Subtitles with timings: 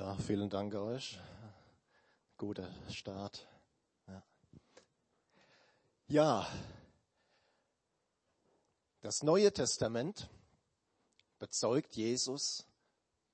[0.00, 1.20] Ja, vielen Dank euch.
[2.38, 3.46] Guter Start.
[4.06, 4.22] Ja.
[6.06, 6.48] ja,
[9.02, 10.30] das Neue Testament
[11.38, 12.64] bezeugt Jesus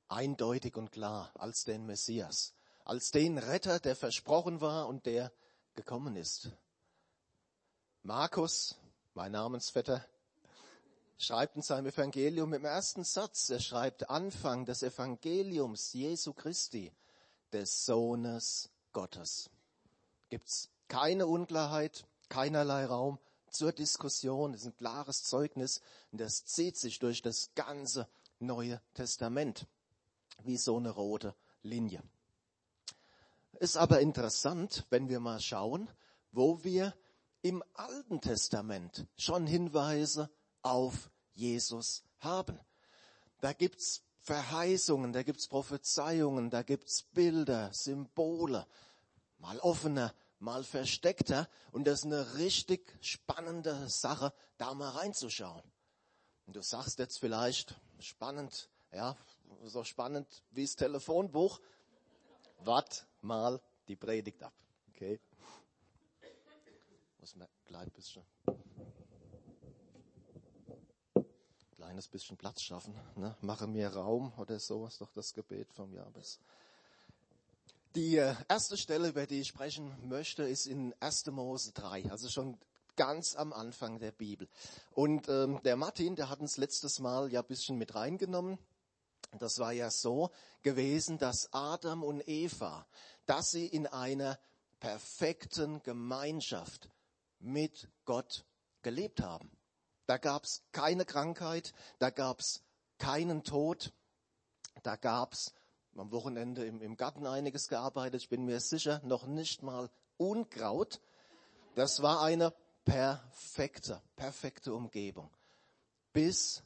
[0.08, 2.52] eindeutig und klar als den Messias,
[2.84, 5.30] als den Retter, der versprochen war und der
[5.76, 6.50] gekommen ist.
[8.02, 8.74] Markus,
[9.14, 10.04] mein Namensvetter,
[11.18, 16.92] schreibt in seinem Evangelium im ersten Satz, er schreibt Anfang des Evangeliums Jesu Christi,
[17.52, 19.50] des Sohnes Gottes.
[20.28, 23.18] Gibt's keine Unklarheit, keinerlei Raum
[23.50, 24.52] zur Diskussion.
[24.52, 25.80] Das ist ein klares Zeugnis
[26.12, 29.66] und das zieht sich durch das ganze Neue Testament
[30.44, 32.02] wie so eine rote Linie.
[33.58, 35.88] Ist aber interessant, wenn wir mal schauen,
[36.32, 36.94] wo wir
[37.40, 40.28] im Alten Testament schon Hinweise
[40.62, 42.58] auf Jesus haben.
[43.40, 48.66] Da gibt's Verheißungen, da gibt's Prophezeiungen, da gibt's Bilder, Symbole,
[49.38, 51.48] mal offener, mal versteckter.
[51.70, 55.62] Und das ist eine richtig spannende Sache, da mal reinzuschauen.
[56.46, 59.16] Und du sagst jetzt vielleicht, spannend, ja,
[59.64, 61.60] so spannend wie das Telefonbuch.
[62.60, 64.54] Wart mal die Predigt ab.
[64.88, 65.20] Okay?
[67.20, 68.24] Muss man gleich ein bisschen
[71.86, 72.92] kleines bisschen Platz schaffen.
[73.14, 73.36] Ne?
[73.42, 76.40] Mache mir Raum oder so ist doch das Gebet vom Jabes.
[77.94, 81.26] Die äh, erste Stelle, über die ich sprechen möchte, ist in 1.
[81.26, 82.58] Mose 3, also schon
[82.96, 84.48] ganz am Anfang der Bibel.
[84.94, 88.58] Und ähm, der Martin, der hat uns letztes Mal ja ein bisschen mit reingenommen.
[89.38, 92.84] Das war ja so gewesen, dass Adam und Eva,
[93.26, 94.40] dass sie in einer
[94.80, 96.90] perfekten Gemeinschaft
[97.38, 98.44] mit Gott
[98.82, 99.56] gelebt haben.
[100.06, 102.62] Da gab's keine Krankheit, da gab's
[102.98, 103.92] keinen Tod,
[104.82, 105.52] da gab's
[105.96, 108.22] am Wochenende im, im Garten einiges gearbeitet.
[108.22, 111.00] Ich bin mir sicher, noch nicht mal Unkraut.
[111.74, 115.30] Das war eine perfekte, perfekte Umgebung.
[116.12, 116.62] Bis,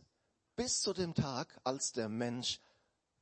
[0.56, 2.60] bis zu dem Tag, als der Mensch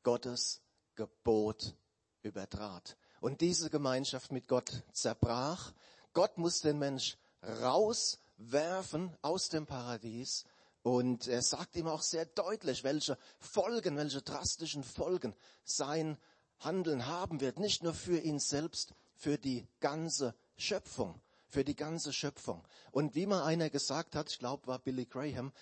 [0.03, 0.63] Gottes
[0.95, 1.77] Gebot
[2.23, 2.97] übertrat.
[3.21, 5.73] Und diese Gemeinschaft mit Gott zerbrach.
[6.13, 10.45] Gott muss den Mensch raus werfen aus dem Paradies.
[10.83, 15.35] Und er sagt ihm auch sehr deutlich, welche Folgen, welche drastischen Folgen
[15.65, 16.17] sein
[16.61, 17.59] Handeln haben wird.
[17.59, 21.21] Nicht nur für ihn selbst, für die ganze Schöpfung.
[21.49, 22.67] Für die ganze Schöpfung.
[22.93, 25.53] Und wie mal einer gesagt hat, ich glaube war Billy Graham,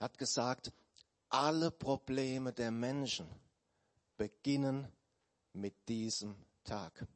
[0.00, 0.72] hat gesagt,
[1.28, 3.28] alle Probleme der Menschen
[4.16, 4.88] beginnen
[5.52, 6.34] mit diesem
[6.64, 7.06] Tag.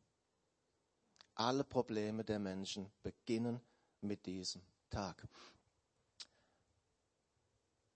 [1.35, 3.61] Alle Probleme der Menschen beginnen
[4.01, 4.63] mit diesem
[4.93, 5.27] Tag.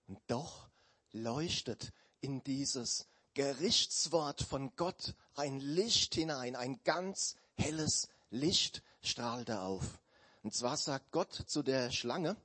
[0.07, 0.67] Und doch
[1.11, 9.99] leuchtet in dieses Gerichtswort von Gott ein Licht hinein, ein ganz helles Licht strahlte auf.
[10.41, 12.35] Und zwar sagt Gott zu der Schlange,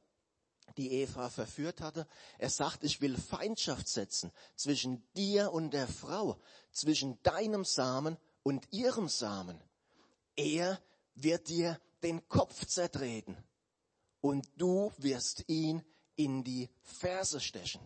[0.76, 2.06] die Eva verführt hatte,
[2.38, 6.38] er sagt, ich will Feindschaft setzen zwischen dir und der Frau,
[6.72, 9.58] zwischen deinem Samen und ihrem Samen.
[10.36, 10.78] Er
[11.14, 13.36] wird dir den Kopf zertreten
[14.22, 15.84] und du wirst ihn
[16.16, 17.82] in die Ferse stechen.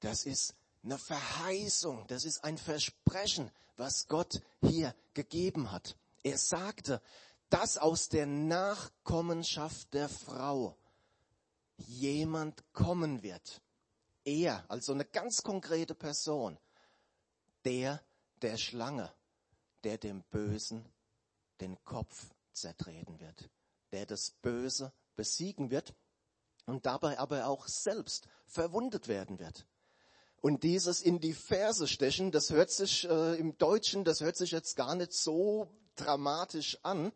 [0.00, 5.96] Das ist eine Verheißung, das ist ein Versprechen, was Gott hier gegeben hat.
[6.22, 7.00] Er sagte,
[7.48, 10.76] dass aus der Nachkommenschaft der Frau
[11.76, 13.62] jemand kommen wird.
[14.24, 16.58] Er, also eine ganz konkrete Person,
[17.64, 18.02] der
[18.42, 19.12] der Schlange,
[19.84, 20.84] der dem Bösen
[21.60, 23.50] den Kopf zertreten wird,
[23.92, 25.94] der das Böse besiegen wird
[26.66, 29.66] und dabei aber auch selbst verwundet werden wird.
[30.40, 34.52] Und dieses in die Ferse stechen, das hört sich äh, im Deutschen, das hört sich
[34.52, 37.12] jetzt gar nicht so dramatisch an.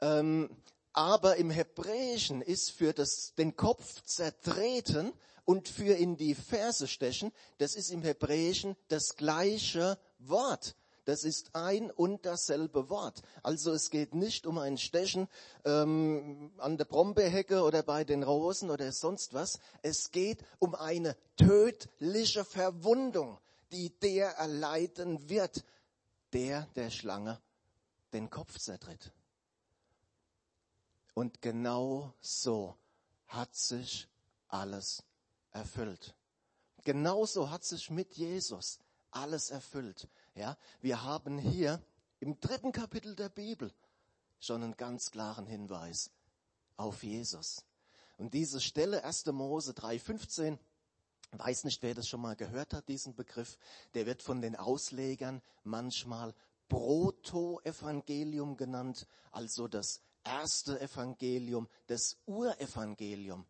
[0.00, 0.54] Ähm,
[0.92, 5.12] aber im Hebräischen ist für das, den Kopf zertreten
[5.44, 10.76] und für in die Ferse stechen, das ist im Hebräischen das gleiche Wort.
[11.04, 13.22] Das ist ein und dasselbe Wort.
[13.42, 15.28] Also es geht nicht um ein Stechen
[15.64, 19.58] ähm, an der Brombeerhecke oder bei den Rosen oder sonst was.
[19.82, 23.38] Es geht um eine tödliche Verwundung,
[23.72, 25.64] die der erleiden wird,
[26.32, 27.40] der der Schlange
[28.12, 29.12] den Kopf zertritt.
[31.14, 32.76] Und genau so
[33.26, 34.08] hat sich
[34.48, 35.02] alles
[35.52, 36.14] erfüllt.
[36.84, 38.78] Genauso hat sich mit Jesus
[39.10, 40.08] alles erfüllt.
[40.40, 41.82] Ja, wir haben hier
[42.18, 43.70] im dritten Kapitel der Bibel
[44.38, 46.12] schon einen ganz klaren Hinweis
[46.78, 47.66] auf Jesus.
[48.16, 49.26] Und diese Stelle 1.
[49.26, 50.56] Mose 3,15,
[51.32, 53.58] weiß nicht, wer das schon mal gehört hat, diesen Begriff.
[53.92, 56.34] Der wird von den Auslegern manchmal
[56.70, 63.44] Proto-Evangelium genannt, also das erste Evangelium, das Urevangelium,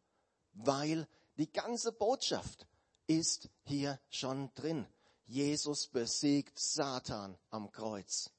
[0.55, 1.07] weil
[1.37, 2.67] die ganze Botschaft
[3.07, 4.89] ist hier schon drin.
[5.31, 8.33] Jesus besiegt Satan am Kreuz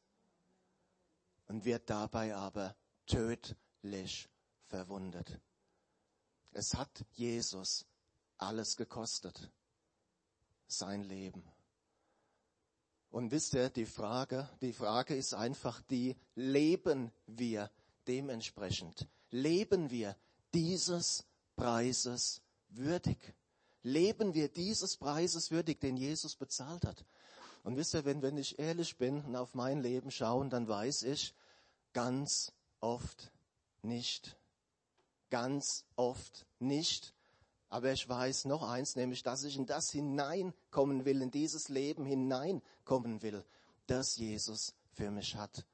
[1.47, 4.27] und wird dabei aber tödlich
[4.65, 5.39] verwundet.
[6.51, 7.85] Es hat Jesus
[8.37, 9.49] alles gekostet,
[10.67, 11.49] sein Leben.
[13.09, 17.71] Und wisst ihr, die Frage, die Frage ist einfach die, leben wir
[18.05, 19.07] dementsprechend?
[19.29, 20.17] Leben wir
[20.53, 23.33] dieses Preises würdig?
[23.83, 27.05] Leben wir dieses Preises würdig, den Jesus bezahlt hat?
[27.63, 31.03] Und wisst ihr, wenn, wenn ich ehrlich bin und auf mein Leben schaue, dann weiß
[31.03, 31.33] ich
[31.93, 33.31] ganz oft
[33.81, 34.37] nicht.
[35.29, 37.13] Ganz oft nicht.
[37.69, 42.05] Aber ich weiß noch eins, nämlich, dass ich in das hineinkommen will, in dieses Leben
[42.05, 43.45] hineinkommen will,
[43.87, 45.65] das Jesus für mich hat.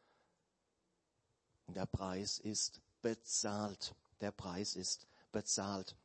[1.68, 3.96] Der Preis ist bezahlt.
[4.22, 5.96] Der Preis ist bezahlt.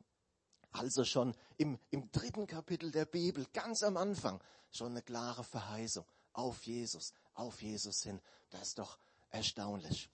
[0.73, 6.05] Also schon im, im dritten Kapitel der Bibel, ganz am Anfang, schon eine klare Verheißung
[6.33, 8.21] auf Jesus, auf Jesus hin.
[8.51, 8.99] Das ist doch
[9.31, 10.11] erstaunlich.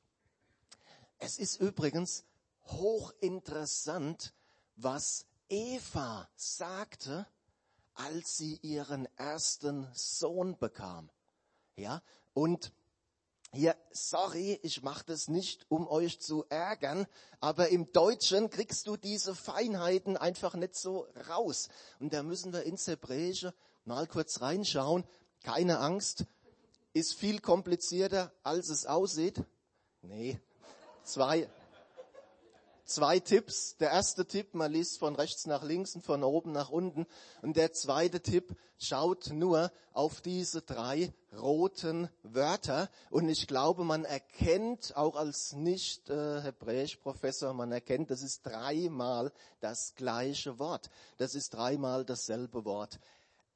[1.18, 2.24] Es ist übrigens
[2.66, 4.34] hochinteressant,
[4.76, 7.26] was Eva sagte,
[7.94, 11.10] als sie ihren ersten Sohn bekam.
[11.76, 12.02] Ja,
[12.34, 12.72] und
[13.52, 17.06] hier, sorry, ich mache das nicht, um euch zu ärgern,
[17.40, 21.68] aber im Deutschen kriegst du diese Feinheiten einfach nicht so raus.
[21.98, 23.54] Und da müssen wir ins Hebräische
[23.84, 25.04] mal kurz reinschauen.
[25.42, 26.26] Keine Angst,
[26.92, 29.42] ist viel komplizierter, als es aussieht.
[30.02, 30.38] Nee,
[31.02, 31.48] zwei,
[32.88, 33.76] zwei Tipps.
[33.76, 37.06] Der erste Tipp, man liest von rechts nach links und von oben nach unten.
[37.42, 42.88] Und der zweite Tipp, schaut nur auf diese drei roten Wörter.
[43.10, 50.58] Und ich glaube, man erkennt auch als Nicht-Hebräisch-Professor, man erkennt, das ist dreimal das gleiche
[50.58, 50.90] Wort.
[51.18, 52.98] Das ist dreimal dasselbe Wort.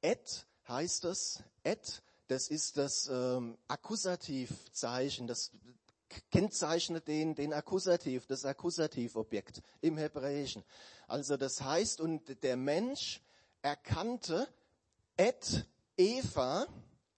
[0.01, 5.51] Et heißt es, et, das ist das ähm, Akkusativzeichen, das
[6.31, 10.63] kennzeichnet den, den Akkusativ, das Akkusativobjekt im Hebräischen.
[11.07, 13.21] Also das heißt, und der Mensch
[13.61, 14.47] erkannte
[15.17, 15.65] et
[15.97, 16.67] Eva,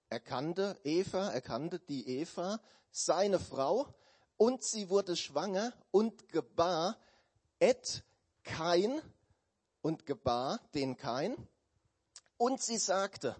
[0.09, 2.59] erkannte Eva, erkannte die Eva,
[2.91, 3.93] seine Frau,
[4.37, 6.97] und sie wurde schwanger und gebar
[7.59, 8.03] et
[8.43, 9.01] Kain
[9.81, 11.35] und gebar den Kain.
[12.37, 13.35] Und sie sagte,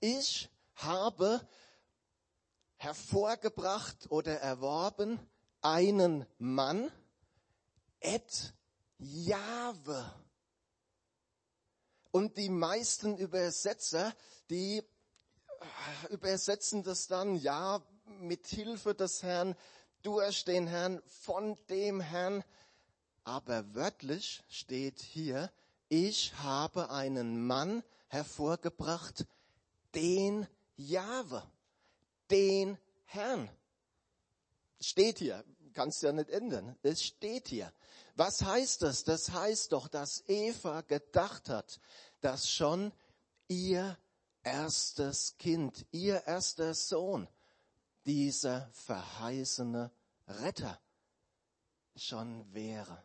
[0.00, 1.40] ich habe
[2.80, 5.20] hervorgebracht oder erworben
[5.60, 6.90] einen Mann,
[8.00, 8.54] et
[8.96, 10.10] Jahwe.
[12.10, 14.14] Und die meisten Übersetzer,
[14.48, 17.82] die äh, übersetzen das dann, ja,
[18.18, 19.56] mit Hilfe des Herrn,
[20.00, 22.42] durch den Herrn, von dem Herrn.
[23.24, 25.52] Aber wörtlich steht hier,
[25.90, 29.26] ich habe einen Mann hervorgebracht,
[29.94, 30.46] den
[30.78, 31.42] Jahwe
[32.30, 33.50] den Herrn.
[34.80, 36.76] Steht hier, kannst ja nicht ändern.
[36.82, 37.72] Es steht hier.
[38.16, 39.04] Was heißt das?
[39.04, 41.80] Das heißt doch, dass Eva gedacht hat,
[42.20, 42.92] dass schon
[43.48, 43.96] ihr
[44.42, 47.28] erstes Kind, ihr erster Sohn,
[48.06, 49.90] dieser verheißene
[50.26, 50.80] Retter
[51.96, 53.02] schon wäre.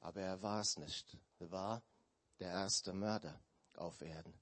[0.00, 1.16] Aber er war es nicht.
[1.38, 1.82] Er war
[2.38, 3.40] der erste Mörder
[3.76, 4.41] auf Erden.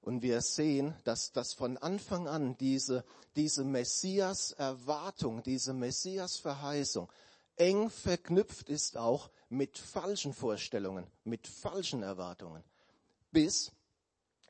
[0.00, 3.04] Und wir sehen, dass, dass von Anfang an diese,
[3.36, 7.10] diese Messias-Erwartung, diese Messias-Verheißung
[7.56, 12.62] eng verknüpft ist auch mit falschen Vorstellungen, mit falschen Erwartungen.
[13.32, 13.72] Bis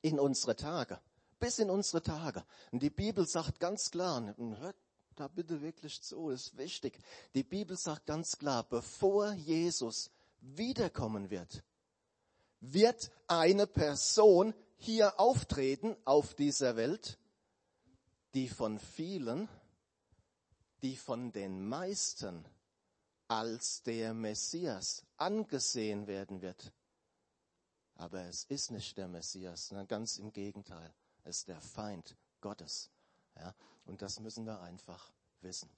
[0.02, 1.00] in unsere Tage.
[1.40, 2.44] Bis in unsere Tage.
[2.70, 4.76] Und die Bibel sagt ganz klar, hört
[5.16, 6.98] da bitte wirklich zu, ist wichtig.
[7.34, 11.64] Die Bibel sagt ganz klar, bevor Jesus wiederkommen wird,
[12.60, 17.18] wird eine Person hier auftreten auf dieser Welt,
[18.34, 19.48] die von vielen,
[20.82, 22.44] die von den meisten
[23.26, 26.72] als der Messias angesehen werden wird.
[27.96, 30.94] Aber es ist nicht der Messias, ganz im Gegenteil.
[31.24, 32.90] Es ist der Feind Gottes.
[33.34, 33.54] Ja,
[33.86, 35.68] und das müssen wir einfach wissen.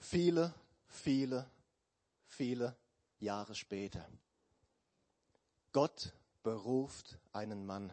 [0.00, 0.52] Viele,
[0.88, 1.48] viele,
[2.26, 2.76] viele
[3.20, 4.06] Jahre später.
[5.72, 7.92] Gott beruft einen Mann.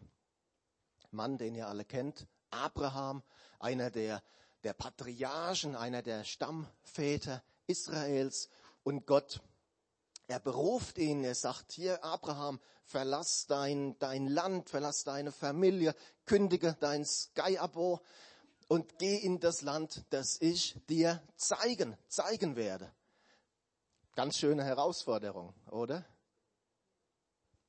[1.11, 2.27] Mann, den ihr alle kennt.
[2.51, 3.23] Abraham,
[3.59, 4.23] einer der,
[4.63, 8.49] der Patriarchen, einer der Stammväter Israels.
[8.83, 9.41] Und Gott,
[10.27, 16.75] er beruft ihn, er sagt hier, Abraham, verlass dein, dein Land, verlass deine Familie, kündige
[16.79, 18.01] dein Sky-Abo
[18.67, 22.91] und geh in das Land, das ich dir zeigen, zeigen werde.
[24.15, 26.05] Ganz schöne Herausforderung, oder?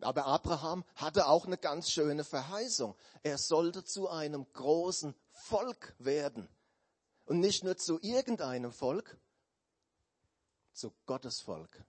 [0.01, 2.95] Aber Abraham hatte auch eine ganz schöne Verheißung.
[3.23, 6.49] Er sollte zu einem großen Volk werden.
[7.25, 9.19] Und nicht nur zu irgendeinem Volk,
[10.73, 11.83] zu Gottes Volk.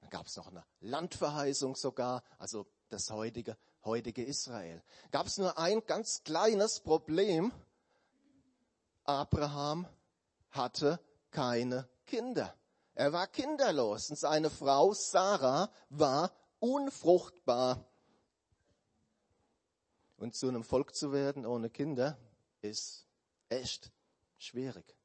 [0.00, 4.82] Dann gab es noch eine Landverheißung sogar, also das heutige, heutige Israel.
[5.10, 7.52] Gab es nur ein ganz kleines Problem.
[9.04, 9.88] Abraham
[10.50, 11.00] hatte
[11.30, 12.54] keine Kinder.
[12.94, 17.84] Er war kinderlos und seine Frau Sarah war unfruchtbar.
[20.16, 22.18] Und zu einem Volk zu werden ohne Kinder
[22.60, 23.06] ist
[23.48, 23.90] echt
[24.38, 24.96] schwierig.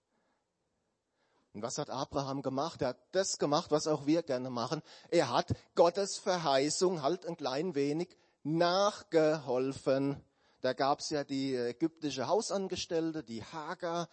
[1.53, 2.81] Und was hat Abraham gemacht?
[2.81, 4.81] Er hat das gemacht, was auch wir gerne machen.
[5.09, 10.21] Er hat Gottes Verheißung halt ein klein wenig nachgeholfen.
[10.59, 14.09] Da gab's ja die ägyptische Hausangestellte, die Hagar.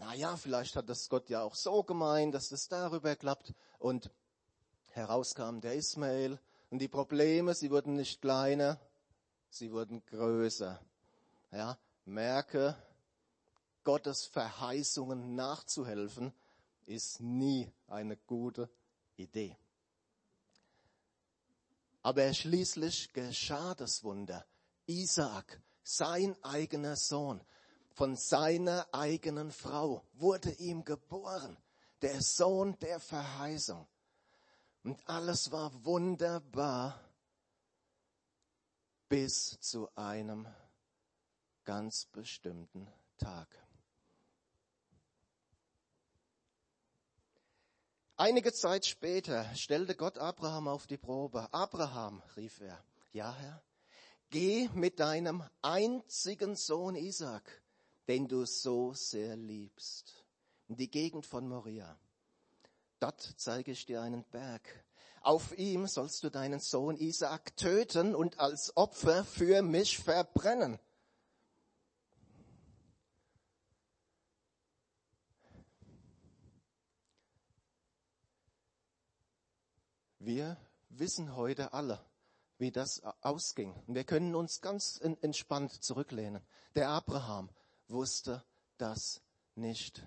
[0.00, 3.52] Naja, vielleicht hat das Gott ja auch so gemeint, dass das darüber klappt.
[3.78, 4.10] Und
[4.92, 6.40] herauskam der Ismael.
[6.70, 8.80] Und die Probleme, sie wurden nicht kleiner,
[9.50, 10.80] sie wurden größer.
[11.52, 12.74] Ja, merke,
[13.84, 16.32] Gottes Verheißungen nachzuhelfen,
[16.86, 18.70] ist nie eine gute
[19.16, 19.54] Idee.
[22.00, 24.46] Aber schließlich geschah das Wunder.
[24.86, 27.44] Isaak, sein eigener Sohn,
[28.00, 31.58] von seiner eigenen Frau, wurde ihm geboren.
[32.00, 33.86] Der Sohn der Verheißung.
[34.84, 36.98] Und alles war wunderbar
[39.10, 40.48] bis zu einem
[41.64, 43.48] ganz bestimmten Tag.
[48.16, 51.52] Einige Zeit später stellte Gott Abraham auf die Probe.
[51.52, 53.62] Abraham, rief er, ja Herr,
[54.30, 57.59] geh mit deinem einzigen Sohn Isaac,
[58.10, 60.24] den du so sehr liebst,
[60.66, 61.96] in die Gegend von Moria.
[62.98, 64.84] Dort zeige ich dir einen Berg.
[65.20, 70.80] Auf ihm sollst du deinen Sohn Isaac töten und als Opfer für mich verbrennen.
[80.18, 80.56] Wir
[80.88, 82.04] wissen heute alle,
[82.58, 83.80] wie das ausging.
[83.86, 86.42] Wir können uns ganz entspannt zurücklehnen.
[86.74, 87.50] Der Abraham
[87.90, 88.44] wusste
[88.78, 89.22] das
[89.54, 90.06] nicht.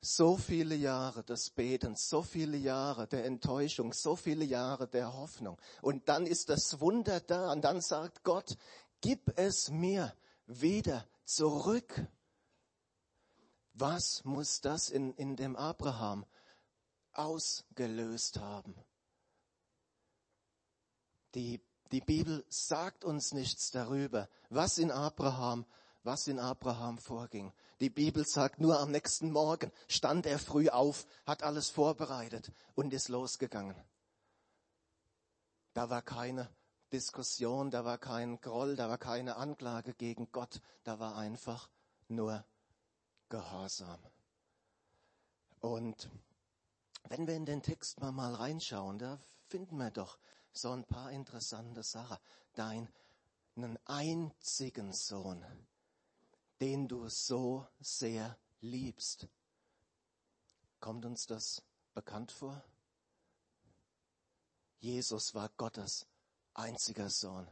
[0.00, 5.60] So viele Jahre des Betens, so viele Jahre der Enttäuschung, so viele Jahre der Hoffnung.
[5.82, 8.56] Und dann ist das Wunder da und dann sagt Gott,
[9.00, 10.14] gib es mir
[10.46, 12.06] wieder zurück.
[13.74, 16.24] Was muss das in, in dem Abraham
[17.12, 18.76] ausgelöst haben?
[21.34, 25.66] Die, die Bibel sagt uns nichts darüber, was in Abraham,
[26.02, 27.52] was in Abraham vorging.
[27.80, 32.92] Die Bibel sagt nur am nächsten Morgen stand er früh auf, hat alles vorbereitet und
[32.92, 33.76] ist losgegangen.
[35.74, 36.50] Da war keine
[36.92, 41.68] Diskussion, da war kein Groll, da war keine Anklage gegen Gott, da war einfach
[42.08, 42.44] nur
[43.28, 44.00] Gehorsam.
[45.60, 46.10] Und
[47.08, 50.18] wenn wir in den Text mal, mal reinschauen, da finden wir doch
[50.52, 52.18] so ein paar interessante Sachen.
[52.54, 52.88] Deinen
[53.84, 55.44] einzigen Sohn,
[56.60, 59.28] den du so sehr liebst.
[60.80, 61.62] Kommt uns das
[61.94, 62.62] bekannt vor?
[64.80, 66.06] Jesus war Gottes
[66.54, 67.48] einziger Sohn.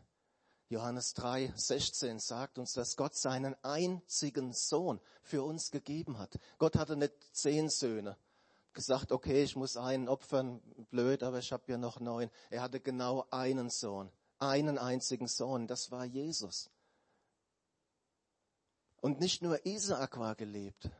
[0.68, 6.38] Johannes 3, 16 sagt uns, dass Gott seinen einzigen Sohn für uns gegeben hat.
[6.58, 8.16] Gott hatte nicht zehn Söhne
[8.72, 10.60] gesagt, okay, ich muss einen opfern,
[10.90, 12.30] blöd, aber ich habe ja noch neun.
[12.50, 16.70] Er hatte genau einen Sohn, einen einzigen Sohn, das war Jesus.
[19.06, 20.90] Und nicht nur Isaak war gelebt.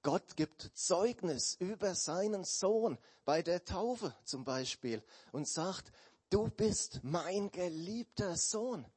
[0.00, 2.96] Gott gibt Zeugnis über seinen Sohn
[3.26, 5.92] bei der Taufe zum Beispiel und sagt,
[6.30, 8.90] du bist mein geliebter Sohn.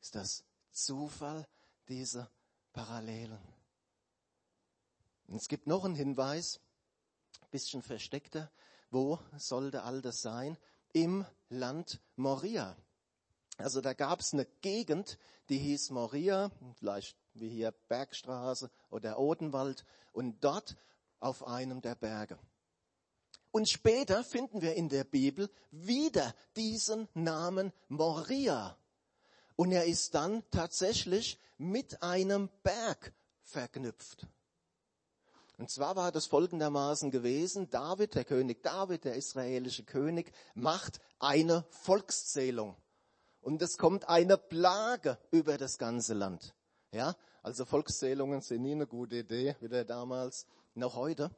[0.00, 1.48] Ist das Zufall,
[1.88, 2.30] diese
[2.72, 3.42] Parallelen?
[5.26, 6.60] Und es gibt noch einen Hinweis,
[7.50, 8.52] bisschen versteckter.
[8.90, 10.56] Wo sollte all das sein?
[10.92, 12.76] Im Land Moria.
[13.58, 19.84] Also da gab es eine Gegend, die hieß Moria, vielleicht wie hier Bergstraße oder Odenwald,
[20.12, 20.76] und dort
[21.20, 22.38] auf einem der Berge.
[23.50, 28.78] Und später finden wir in der Bibel wieder diesen Namen Moria.
[29.56, 33.12] Und er ist dann tatsächlich mit einem Berg
[33.42, 34.26] verknüpft.
[35.56, 41.64] Und zwar war das folgendermaßen gewesen, David, der König David, der israelische König, macht eine
[41.70, 42.76] Volkszählung.
[43.48, 46.54] Und es kommt eine Plage über das ganze Land.
[46.92, 51.30] Ja, also Volkszählungen sind nie eine gute Idee, weder damals noch heute.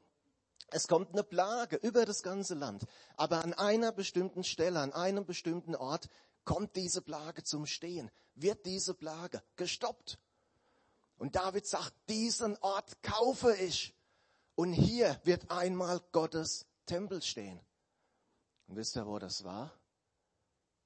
[0.72, 2.84] Es kommt eine Plage über das ganze Land.
[3.16, 6.08] Aber an einer bestimmten Stelle, an einem bestimmten Ort
[6.44, 10.18] kommt diese Plage zum Stehen, wird diese Plage gestoppt.
[11.16, 13.94] Und David sagt, diesen Ort kaufe ich.
[14.56, 17.60] Und hier wird einmal Gottes Tempel stehen.
[18.66, 19.70] Und wisst ihr, wo das war?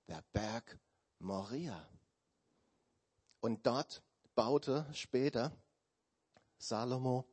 [0.06, 0.78] Der Berg
[1.18, 1.88] Moria.
[3.40, 4.02] Und dort
[4.34, 5.52] baute später
[6.58, 7.24] Salomo,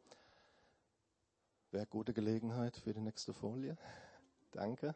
[1.71, 3.77] wäre gute Gelegenheit für die nächste Folie.
[4.51, 4.95] Danke.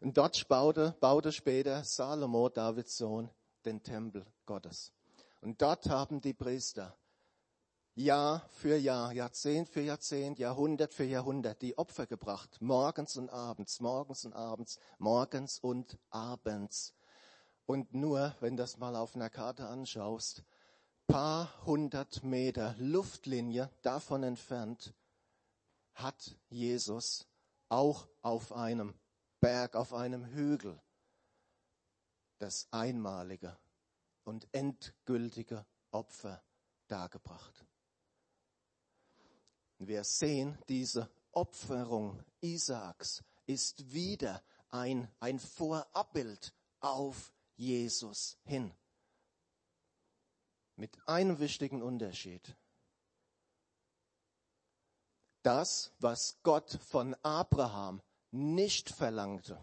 [0.00, 3.30] Und dort baute, baute später Salomo, Davids Sohn,
[3.64, 4.92] den Tempel Gottes.
[5.40, 6.96] Und dort haben die Priester
[7.94, 12.56] Jahr für Jahr, Jahrzehnt für Jahrzehnt, Jahrhundert für Jahrhundert die Opfer gebracht.
[12.60, 16.94] Morgens und abends, morgens und abends, morgens und abends.
[17.66, 20.44] Und nur, wenn das mal auf einer Karte anschaust,
[21.06, 24.94] paar hundert Meter Luftlinie davon entfernt,
[25.94, 27.26] hat Jesus
[27.68, 28.94] auch auf einem
[29.40, 30.80] Berg, auf einem Hügel
[32.38, 33.56] das einmalige
[34.24, 36.42] und endgültige Opfer
[36.88, 37.64] dargebracht.
[39.78, 48.72] Wir sehen, diese Opferung Isaaks ist wieder ein, ein Vorabbild auf Jesus hin.
[50.76, 52.56] Mit einem wichtigen Unterschied.
[55.42, 58.00] Das, was Gott von Abraham
[58.30, 59.62] nicht verlangte,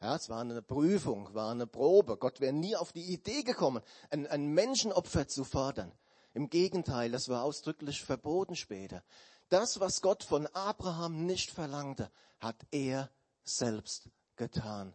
[0.00, 2.16] ja, es war eine Prüfung, war eine Probe.
[2.16, 5.92] Gott wäre nie auf die Idee gekommen, ein, ein Menschenopfer zu fordern.
[6.32, 9.04] Im Gegenteil, das war ausdrücklich verboten später.
[9.50, 12.10] Das, was Gott von Abraham nicht verlangte,
[12.40, 13.10] hat er
[13.44, 14.94] selbst getan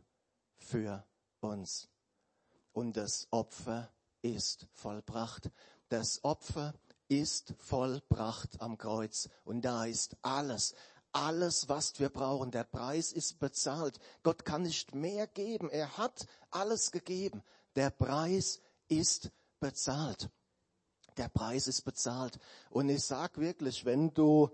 [0.58, 1.06] für
[1.42, 1.90] uns.
[2.74, 5.50] Und das Opfer ist vollbracht.
[5.90, 6.74] Das Opfer
[7.08, 9.30] ist vollbracht am Kreuz.
[9.44, 10.76] Und da ist alles,
[11.12, 12.52] alles, was wir brauchen.
[12.52, 14.00] Der Preis ist bezahlt.
[14.24, 15.70] Gott kann nicht mehr geben.
[15.70, 17.44] Er hat alles gegeben.
[17.76, 20.30] Der Preis ist bezahlt
[21.20, 22.40] der Preis ist bezahlt.
[22.70, 24.50] Und ich sag wirklich, wenn du,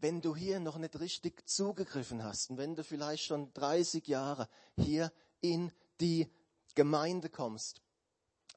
[0.00, 4.48] wenn du hier noch nicht richtig zugegriffen hast und wenn du vielleicht schon 30 Jahre
[4.76, 6.30] hier in die
[6.74, 7.80] Gemeinde kommst,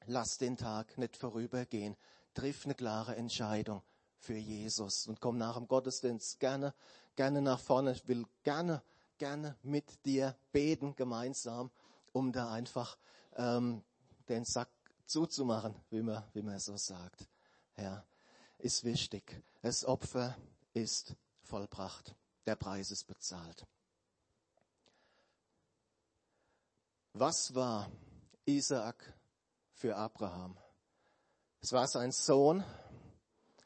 [0.06, 1.96] lass den Tag nicht vorübergehen.
[2.34, 3.82] Triff eine klare Entscheidung
[4.18, 6.74] für Jesus und komm nach dem Gottesdienst gerne,
[7.16, 7.92] gerne nach vorne.
[7.92, 8.82] Ich will gerne,
[9.18, 11.70] gerne mit dir beten gemeinsam,
[12.12, 12.98] um da einfach
[13.36, 13.82] ähm,
[14.28, 14.70] den Sack
[15.06, 17.28] zuzumachen, wie man, wie man so sagt
[17.76, 18.04] ja,
[18.58, 19.42] ist wichtig.
[19.62, 20.36] Das Opfer
[20.72, 22.14] ist vollbracht.
[22.46, 23.66] Der Preis ist bezahlt.
[27.14, 27.90] Was war
[28.46, 29.14] Isaak
[29.72, 30.56] für Abraham?
[31.60, 32.62] Es war sein Sohn.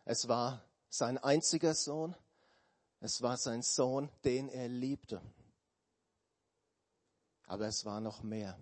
[0.04, 2.14] Es war sein einziger Sohn.
[3.00, 5.20] Es war sein Sohn, den er liebte.
[7.46, 8.58] Aber es war noch mehr.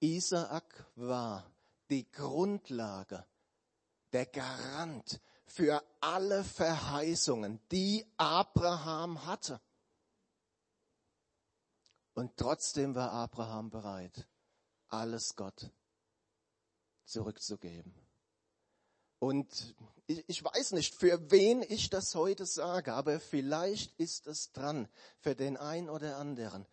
[0.00, 1.50] Isaak war
[1.90, 3.24] die Grundlage,
[4.12, 9.60] der Garant für alle Verheißungen, die Abraham hatte.
[12.20, 14.28] Und trotzdem war Abraham bereit,
[14.88, 15.70] alles Gott
[17.06, 17.94] zurückzugeben.
[19.18, 19.74] Und
[20.06, 24.86] ich, ich, weiß nicht, für wen ich das heute sage, aber vielleicht ist es dran,
[25.20, 26.66] für den einen oder anderen.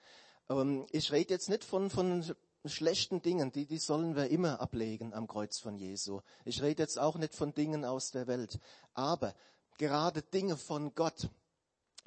[0.50, 2.26] Ähm, ich rede jetzt nicht von, von
[2.66, 6.20] schlechten Dingen, die, die sollen wir immer ablegen am Kreuz von Jesu.
[6.44, 8.60] Ich rede jetzt auch nicht von Dingen aus der Welt,
[8.96, 9.34] aber
[9.78, 11.30] gerade Dinge von Gott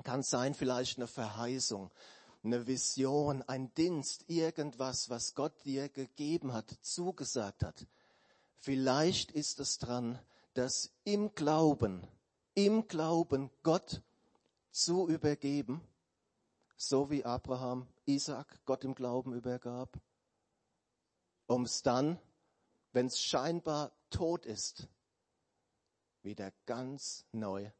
[0.05, 1.91] kann sein vielleicht eine Verheißung,
[2.43, 7.87] eine Vision, ein Dienst, irgendwas, was Gott dir gegeben hat, zugesagt hat.
[8.57, 10.19] Vielleicht ist es dran,
[10.55, 12.07] dass im Glauben,
[12.55, 14.03] im Glauben Gott
[14.71, 15.81] zu übergeben,
[16.77, 20.01] so wie Abraham Isaac Gott im Glauben übergab,
[21.47, 22.19] um es dann,
[22.93, 24.89] wenn es scheinbar tot ist,
[26.23, 27.71] wieder ganz neu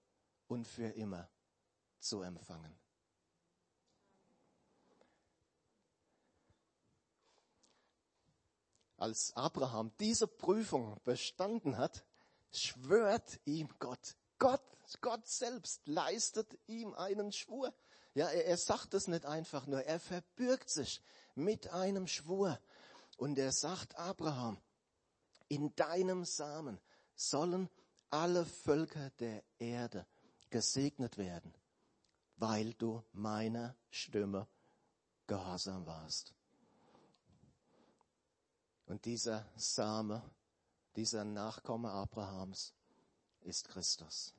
[0.49, 1.29] und für immer
[1.99, 2.75] zu empfangen.
[9.01, 12.05] Als Abraham diese Prüfung bestanden hat,
[12.53, 14.15] schwört ihm Gott.
[14.39, 14.61] Gott,
[15.01, 17.73] Gott selbst leistet ihm einen Schwur.
[18.13, 21.01] Ja, er, er sagt es nicht einfach nur, er verbürgt sich
[21.35, 22.61] mit einem Schwur.
[23.17, 24.61] Und er sagt Abraham,
[25.49, 26.79] in deinem Samen
[27.17, 27.71] sollen
[28.11, 30.07] alle Völker der Erde
[30.51, 31.55] gesegnet werden,
[32.37, 34.47] weil du meiner Stimme
[35.27, 36.35] gehorsam warst.
[38.91, 40.21] Und dieser Same,
[40.97, 42.75] dieser Nachkomme Abrahams
[43.43, 44.35] ist Christus.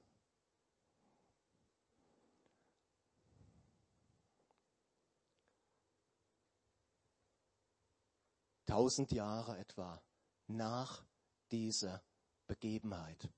[8.65, 10.01] Tausend Jahre etwa
[10.47, 11.01] nach
[11.49, 12.03] dieser
[12.45, 13.29] Begebenheit.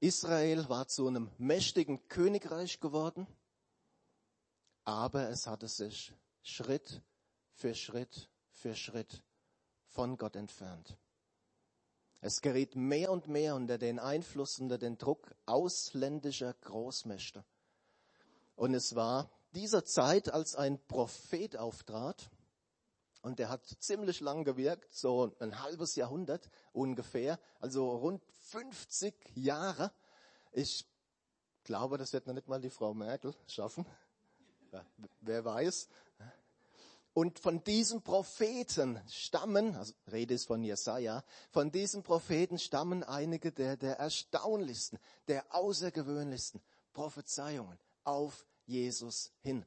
[0.00, 3.28] Israel war zu einem mächtigen Königreich geworden,
[4.82, 7.00] aber es hatte sich Schritt
[7.52, 9.22] für Schritt für Schritt
[9.94, 10.96] von Gott entfernt.
[12.20, 17.44] Es geriet mehr und mehr unter den Einfluss, unter den Druck ausländischer Großmächte.
[18.56, 22.30] Und es war dieser Zeit, als ein Prophet auftrat,
[23.22, 29.92] und der hat ziemlich lang gewirkt, so ein halbes Jahrhundert ungefähr, also rund 50 Jahre.
[30.52, 30.86] Ich
[31.62, 33.86] glaube, das wird noch nicht mal die Frau Merkel schaffen.
[35.20, 35.88] Wer weiß.
[37.14, 43.52] Und von diesem Propheten stammen, also Rede ist von Jesaja, von diesem Propheten stammen einige
[43.52, 44.98] der, der erstaunlichsten,
[45.28, 46.60] der außergewöhnlichsten
[46.92, 49.64] Prophezeiungen auf Jesus hin.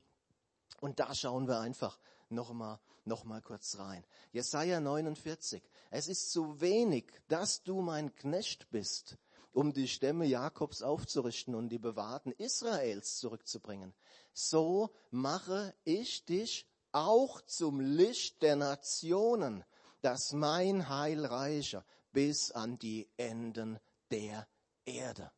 [0.82, 1.98] Und da schauen wir einfach
[2.30, 4.04] nochmal noch mal kurz rein.
[4.34, 5.64] Jesaja 49.
[5.90, 9.18] Es ist zu wenig, dass du mein Knecht bist,
[9.54, 13.94] um die Stämme Jakobs aufzurichten und die Bewahrten Israels zurückzubringen.
[14.34, 19.64] So mache ich dich auch zum Licht der Nationen,
[20.02, 23.80] dass mein Heil reiche bis an die Enden
[24.10, 24.48] der
[24.86, 25.32] Erde.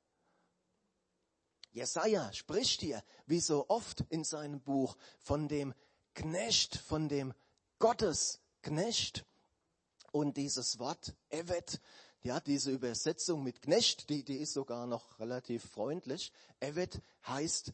[1.71, 5.73] Jesaja spricht hier, wie so oft in seinem Buch, von dem
[6.13, 7.33] Knecht, von dem
[7.77, 9.25] Gottesknecht.
[10.11, 11.79] Und dieses Wort Evet,
[12.21, 16.31] ja, diese Übersetzung mit Knecht, die, die ist sogar noch relativ freundlich.
[16.59, 17.71] Evet heißt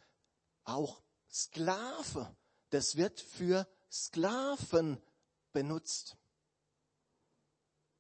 [0.64, 2.36] auch Sklave.
[2.70, 5.02] Das wird für Sklaven
[5.54, 6.18] benutzt.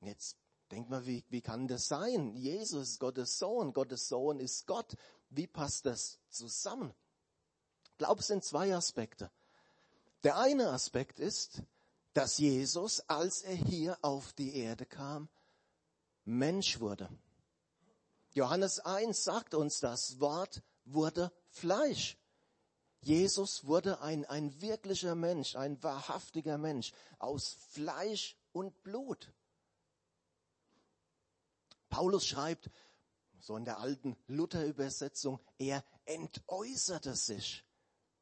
[0.01, 0.38] Jetzt
[0.69, 2.36] denkt man, wie, wie kann das sein?
[2.36, 4.97] Jesus ist Gottes Sohn, Gottes Sohn ist Gott.
[5.29, 6.93] Wie passt das zusammen?
[7.91, 9.31] Ich glaube, es sind zwei Aspekte.
[10.23, 11.63] Der eine Aspekt ist,
[12.13, 15.29] dass Jesus, als er hier auf die Erde kam,
[16.25, 17.10] Mensch wurde.
[18.34, 22.17] Johannes 1 sagt uns, das Wort wurde Fleisch.
[23.06, 29.32] Jesus wurde ein, ein wirklicher Mensch, ein wahrhaftiger Mensch aus Fleisch und Blut.
[31.89, 32.72] Paulus schreibt,
[33.39, 37.63] so in der alten Luther-Übersetzung, er entäußerte sich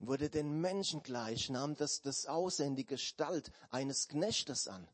[0.08, 4.86] wurde den Menschen gleich, nahm das, das Aussehen, die Gestalt eines Knechtes an.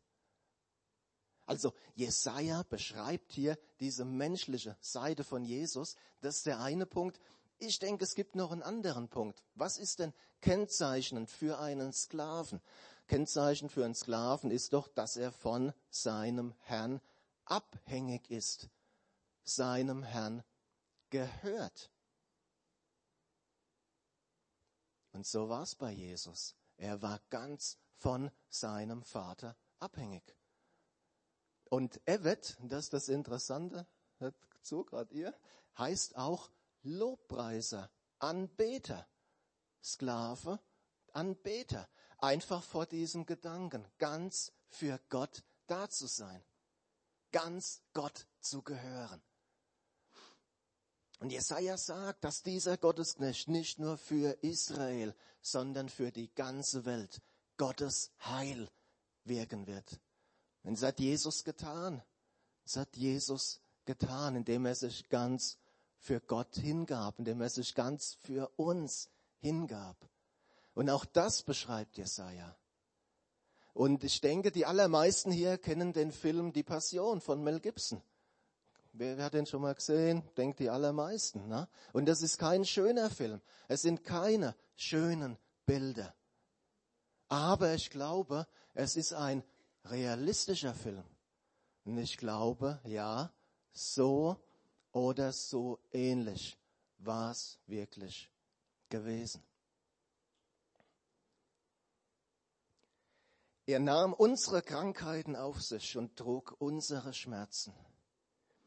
[1.46, 5.96] Also Jesaja beschreibt hier diese menschliche Seite von Jesus.
[6.22, 7.20] Das ist der eine Punkt.
[7.62, 9.44] Ich denke, es gibt noch einen anderen Punkt.
[9.54, 12.62] Was ist denn kennzeichnend für einen Sklaven?
[13.08, 17.02] Kennzeichen für einen Sklaven ist doch, dass er von seinem Herrn
[17.44, 18.70] abhängig ist,
[19.44, 20.44] seinem Herrn
[21.10, 21.92] gehört.
[25.12, 26.56] Und so war es bei Jesus.
[26.78, 30.24] Er war ganz von seinem Vater abhängig.
[31.66, 33.86] Und Evet, das ist das Interessante,
[34.18, 35.38] hört zu, gerade ihr,
[35.78, 36.50] heißt auch
[36.84, 37.90] Lobpreiser,
[38.20, 39.08] Anbeter,
[39.84, 40.60] Sklave,
[41.14, 41.88] Anbeter.
[42.20, 46.44] Einfach vor diesem Gedanken, ganz für Gott da zu sein,
[47.32, 49.22] ganz Gott zu gehören.
[51.20, 57.22] Und Jesaja sagt, dass dieser Gottesknecht nicht nur für Israel, sondern für die ganze Welt
[57.58, 58.70] Gottes Heil
[59.26, 60.00] wirken wird.
[60.64, 62.02] Und es hat Jesus getan.
[62.66, 65.58] Es hat Jesus getan, indem er sich ganz
[66.00, 69.10] für Gott hingab, indem er sich ganz für uns
[69.40, 69.98] hingab.
[70.74, 72.56] Und auch das beschreibt Jesaja.
[73.74, 78.02] Und ich denke, die allermeisten hier kennen den Film Die Passion von Mel Gibson.
[78.94, 80.24] Wer, wer hat den schon mal gesehen?
[80.36, 81.48] Denkt die allermeisten.
[81.48, 81.68] Ne?
[81.94, 83.42] Und das ist kein schöner Film.
[83.68, 86.16] Es sind keine schönen Bilder.
[87.28, 89.44] Aber ich glaube, es ist ein
[89.86, 91.04] realistischer Film.
[91.86, 93.32] Und ich glaube, ja,
[93.72, 94.38] so
[94.92, 96.58] oder so ähnlich
[96.98, 98.32] war es wirklich
[98.90, 99.44] gewesen.
[103.66, 107.74] Er nahm unsere Krankheiten auf sich und trug unsere Schmerzen.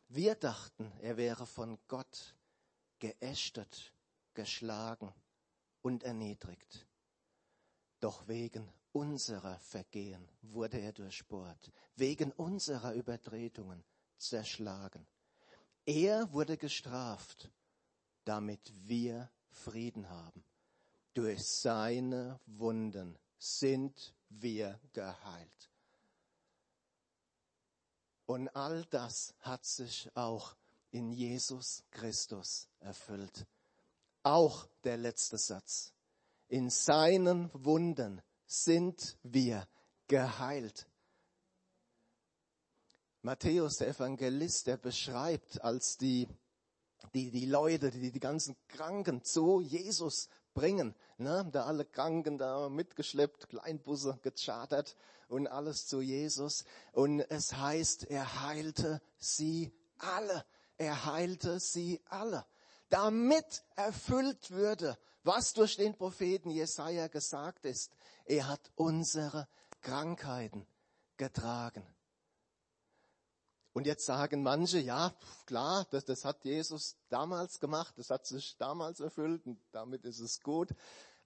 [0.07, 2.37] Wir dachten, er wäre von Gott
[3.01, 3.93] geächtet,
[4.35, 5.13] geschlagen
[5.81, 6.87] und erniedrigt.
[7.99, 13.83] Doch wegen unserer Vergehen wurde er durchbohrt, wegen unserer Übertretungen
[14.19, 15.05] zerschlagen.
[15.85, 17.51] Er wurde gestraft
[18.25, 20.45] damit wir Frieden haben.
[21.14, 25.71] Durch seine Wunden sind wir geheilt.
[28.27, 30.57] Und all das hat sich auch
[30.90, 33.47] in Jesus Christus erfüllt.
[34.23, 35.92] Auch der letzte Satz.
[36.49, 39.66] In seinen Wunden sind wir
[40.07, 40.87] geheilt.
[43.25, 46.27] Matthäus, der Evangelist, der beschreibt, als die,
[47.15, 52.69] die, die Leute, die, die ganzen Kranken zu Jesus bringen, ne, da alle Kranken da
[52.69, 54.97] mitgeschleppt, Kleinbusse gechartert
[55.29, 56.65] und alles zu Jesus.
[56.91, 60.45] Und es heißt, er heilte sie alle.
[60.77, 62.45] Er heilte sie alle.
[62.89, 67.93] Damit erfüllt würde, was durch den Propheten Jesaja gesagt ist.
[68.25, 69.47] Er hat unsere
[69.81, 70.67] Krankheiten
[71.17, 71.87] getragen.
[73.73, 75.15] Und jetzt sagen manche, ja,
[75.47, 80.21] klar, das, das hat Jesus damals gemacht, das hat sich damals erfüllt und damit ist
[80.21, 80.75] es gut.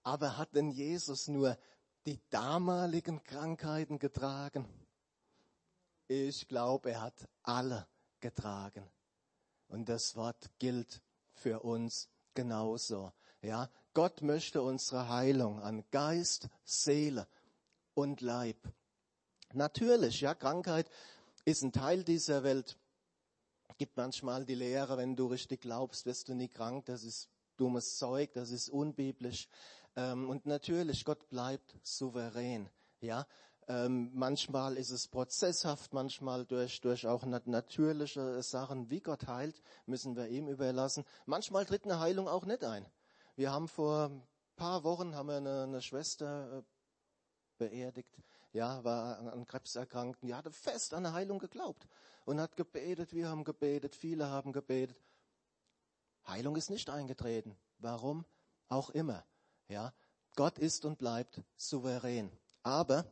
[0.04, 1.58] Aber hat denn Jesus nur
[2.06, 4.64] die damaligen Krankheiten getragen?
[6.06, 7.88] Ich glaube, er hat alle
[8.20, 8.88] getragen.
[9.66, 13.12] Und das Wort gilt für uns genauso.
[13.42, 17.26] Ja, Gott möchte unsere Heilung an Geist, Seele
[17.94, 18.56] und Leib.
[19.52, 20.88] Natürlich, ja, Krankheit
[21.46, 22.76] ist ein Teil dieser Welt.
[23.78, 26.86] Gibt manchmal die Lehre, wenn du richtig glaubst, wirst du nie krank.
[26.86, 29.48] Das ist dummes Zeug, das ist unbiblisch.
[29.94, 32.68] Ähm, und natürlich, Gott bleibt souverän.
[33.00, 33.26] Ja,
[33.68, 40.16] ähm, manchmal ist es prozesshaft, manchmal durch, durch auch natürliche Sachen, wie Gott heilt, müssen
[40.16, 41.04] wir ihm überlassen.
[41.26, 42.86] Manchmal tritt eine Heilung auch nicht ein.
[43.36, 44.22] Wir haben vor ein
[44.56, 46.62] paar Wochen haben wir eine, eine Schwester äh,
[47.58, 48.16] beerdigt
[48.56, 50.22] ja, war an, an Krebs erkrankt.
[50.22, 51.86] Die hatte fest an eine Heilung geglaubt
[52.24, 53.12] und hat gebetet.
[53.12, 54.96] Wir haben gebetet, viele haben gebetet.
[56.26, 57.56] Heilung ist nicht eingetreten.
[57.78, 58.24] Warum?
[58.68, 59.24] Auch immer.
[59.68, 59.92] Ja,
[60.34, 62.32] Gott ist und bleibt souverän.
[62.62, 63.04] Aber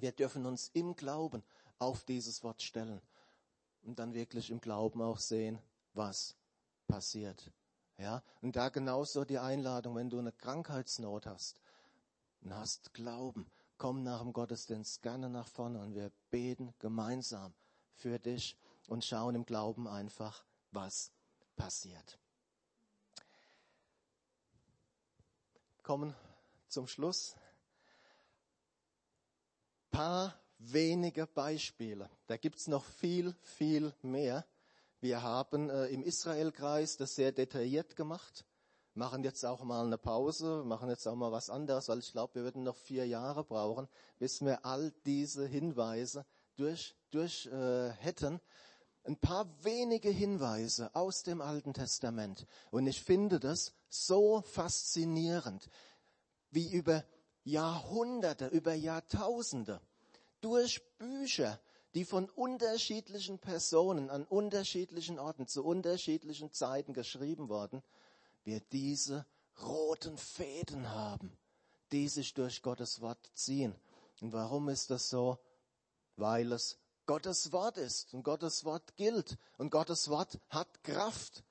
[0.00, 1.42] wir dürfen uns im Glauben
[1.78, 3.00] auf dieses Wort stellen
[3.82, 5.58] und dann wirklich im Glauben auch sehen,
[5.94, 6.34] was
[6.88, 7.50] passiert.
[7.98, 11.60] Ja, und da genauso die Einladung, wenn du eine Krankheitsnot hast
[12.42, 17.54] und hast Glauben, komm nach dem Gottesdienst gerne nach vorne und wir beten gemeinsam
[17.94, 18.56] für dich
[18.88, 21.12] und schauen im Glauben einfach, was
[21.56, 22.18] passiert.
[25.82, 26.14] Kommen
[26.68, 27.36] zum Schluss.
[29.90, 32.10] Paar wenige Beispiele.
[32.26, 34.44] Da gibt's noch viel, viel mehr.
[35.00, 38.44] Wir haben äh, im Israelkreis das sehr detailliert gemacht
[38.96, 42.36] machen jetzt auch mal eine Pause, machen jetzt auch mal was anderes, weil ich glaube,
[42.36, 46.24] wir würden noch vier Jahre brauchen, bis wir all diese Hinweise
[46.56, 48.40] durch, durch äh, hätten.
[49.04, 52.46] Ein paar wenige Hinweise aus dem Alten Testament.
[52.70, 55.68] Und ich finde das so faszinierend,
[56.50, 57.04] wie über
[57.44, 59.80] Jahrhunderte, über Jahrtausende
[60.40, 61.60] durch Bücher,
[61.94, 67.82] die von unterschiedlichen Personen an unterschiedlichen Orten zu unterschiedlichen Zeiten geschrieben worden
[68.46, 69.26] wir diese
[69.60, 71.36] roten Fäden haben,
[71.92, 73.74] die sich durch Gottes Wort ziehen.
[74.20, 75.38] Und warum ist das so?
[76.16, 81.44] Weil es Gottes Wort ist und Gottes Wort gilt und Gottes Wort hat Kraft.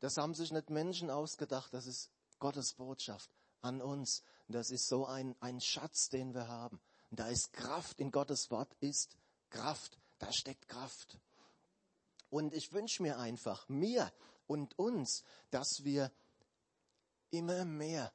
[0.00, 4.22] Das haben sich nicht Menschen ausgedacht, das ist Gottes Botschaft an uns.
[4.48, 6.80] Und das ist so ein, ein Schatz, den wir haben.
[7.10, 9.16] Und da ist Kraft, in Gottes Wort ist
[9.50, 11.18] Kraft, da steckt Kraft.
[12.30, 14.12] Und ich wünsche mir einfach, mir
[14.46, 16.10] und uns, dass wir
[17.32, 18.12] immer mehr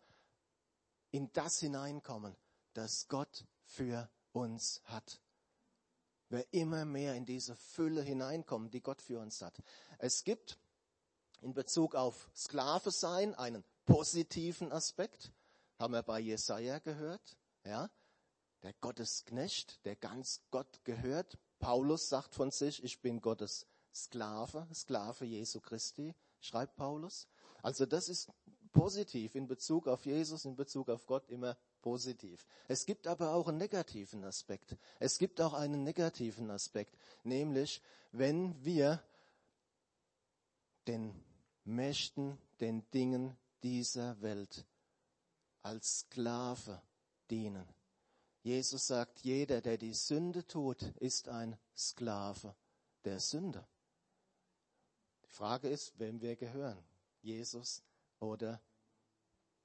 [1.12, 2.36] in das hineinkommen,
[2.74, 5.20] das Gott für uns hat.
[6.30, 9.62] Wir immer mehr in diese Fülle hineinkommen, die Gott für uns hat.
[9.98, 10.58] Es gibt
[11.42, 15.32] in Bezug auf Sklave sein einen positiven Aspekt,
[15.80, 17.90] haben wir bei Jesaja gehört, ja.
[18.64, 21.38] Der Gottesknecht, der ganz Gott gehört.
[21.60, 27.28] Paulus sagt von sich, ich bin Gottes Sklave, Sklave Jesu Christi, schreibt Paulus.
[27.62, 28.32] Also das ist
[28.68, 32.46] positiv in Bezug auf Jesus, in Bezug auf Gott immer positiv.
[32.68, 34.76] Es gibt aber auch einen negativen Aspekt.
[35.00, 39.02] Es gibt auch einen negativen Aspekt, nämlich wenn wir
[40.88, 41.14] den
[41.64, 44.66] Mächten, den Dingen dieser Welt
[45.62, 46.82] als Sklave
[47.30, 47.68] dienen.
[48.44, 52.56] Jesus sagt, jeder, der die Sünde tut, ist ein Sklave
[53.04, 53.68] der Sünde.
[55.26, 56.82] Die Frage ist, wem wir gehören.
[57.22, 57.84] Jesus
[58.20, 58.62] oder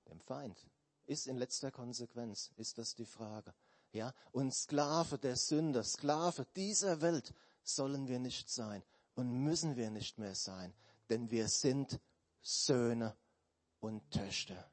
[0.08, 0.58] dem Feind?
[1.06, 3.54] Ist in letzter Konsequenz, ist das die Frage.
[3.92, 8.82] Ja, und Sklave der Sünder, Sklave dieser Welt sollen wir nicht sein
[9.14, 10.72] und müssen wir nicht mehr sein,
[11.10, 12.00] denn wir sind
[12.40, 13.16] Söhne
[13.80, 14.70] und Töchter.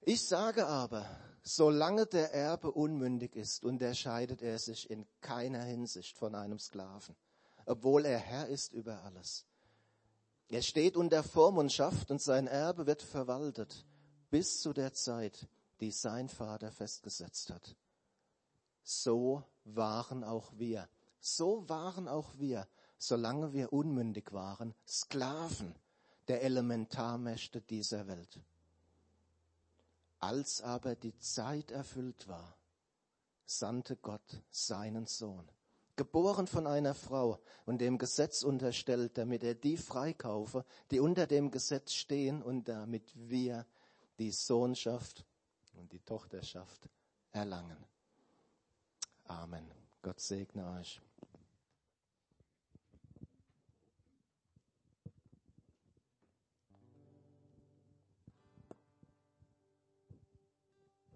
[0.00, 1.06] Ich sage aber,
[1.42, 7.14] solange der Erbe unmündig ist, unterscheidet er sich in keiner Hinsicht von einem Sklaven,
[7.66, 9.46] obwohl er Herr ist über alles.
[10.48, 13.86] Er steht unter Vormundschaft und sein Erbe wird verwaltet
[14.30, 15.46] bis zu der Zeit,
[15.80, 17.76] die sein Vater festgesetzt hat.
[18.82, 20.88] So waren auch wir,
[21.20, 22.66] so waren auch wir,
[22.98, 25.74] solange wir unmündig waren, Sklaven
[26.28, 28.40] der Elementarmächte dieser Welt.
[30.18, 32.56] Als aber die Zeit erfüllt war,
[33.44, 35.46] sandte Gott seinen Sohn,
[35.96, 41.50] geboren von einer Frau und dem Gesetz unterstellt, damit er die freikaufe, die unter dem
[41.50, 43.66] Gesetz stehen und damit wir
[44.18, 45.24] die Sohnschaft
[45.74, 46.88] und die Tochterschaft
[47.32, 47.84] erlangen.
[49.24, 49.70] Amen.
[50.02, 51.00] Gott segne euch.